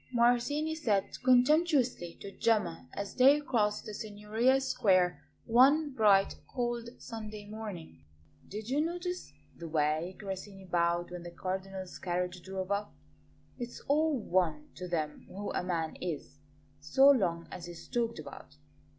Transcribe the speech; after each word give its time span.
Martini 0.11 0.73
said 0.73 1.11
contemptuously 1.23 2.17
to 2.19 2.31
Gemma 2.31 2.87
as 2.95 3.13
they 3.13 3.39
crossed 3.39 3.85
the 3.85 3.93
Signoria 3.93 4.59
square 4.59 5.21
one 5.45 5.91
bright, 5.91 6.37
cold 6.47 6.89
Sunday 6.97 7.45
morning. 7.45 8.03
"Did 8.49 8.67
you 8.67 8.81
notice 8.81 9.31
the 9.55 9.67
way 9.67 10.15
Grassini 10.17 10.65
bowed 10.65 11.11
when 11.11 11.21
the 11.21 11.29
Cardinal's 11.29 11.99
carriage 11.99 12.41
drove 12.41 12.71
up? 12.71 12.95
It's 13.59 13.79
all 13.81 14.17
one 14.19 14.69
to 14.73 14.87
them 14.87 15.27
who 15.29 15.51
a 15.51 15.61
man 15.61 15.95
is, 15.97 16.39
so 16.79 17.07
long 17.11 17.47
as 17.51 17.67
he's 17.67 17.87
talked 17.87 18.17
about. 18.17 18.55